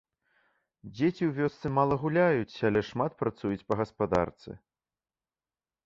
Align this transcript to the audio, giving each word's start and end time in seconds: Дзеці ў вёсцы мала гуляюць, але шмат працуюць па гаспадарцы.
Дзеці 0.95 1.23
ў 1.25 1.31
вёсцы 1.41 1.65
мала 1.77 1.95
гуляюць, 2.05 2.63
але 2.71 2.79
шмат 2.91 3.11
працуюць 3.23 3.63
па 3.71 3.81
гаспадарцы. 3.83 4.51